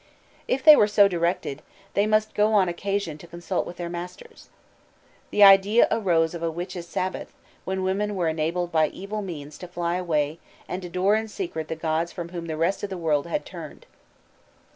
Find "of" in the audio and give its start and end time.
6.33-6.41, 12.81-12.89